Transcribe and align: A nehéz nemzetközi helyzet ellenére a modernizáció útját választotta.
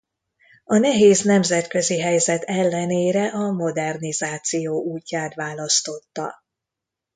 A 0.63 0.77
nehéz 0.77 1.21
nemzetközi 1.21 1.99
helyzet 1.99 2.43
ellenére 2.43 3.27
a 3.27 3.51
modernizáció 3.51 4.83
útját 4.83 5.33
választotta. 5.33 6.43